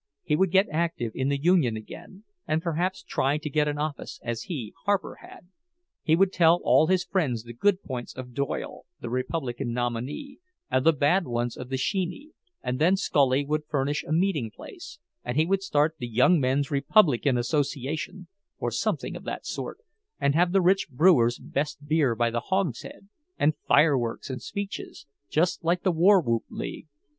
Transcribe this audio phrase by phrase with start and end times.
[0.23, 4.19] He would get active in the union again, and perhaps try to get an office,
[4.23, 5.47] as he, Harper, had;
[6.01, 10.39] he would tell all his friends the good points of Doyle, the Republican nominee,
[10.71, 12.31] and the bad ones of the "sheeny";
[12.63, 16.71] and then Scully would furnish a meeting place, and he would start the "Young Men's
[16.71, 18.25] Republican Association,"
[18.57, 19.81] or something of that sort,
[20.19, 23.07] and have the rich brewer's best beer by the hogshead,
[23.37, 26.87] and fireworks and speeches, just like the War Whoop League.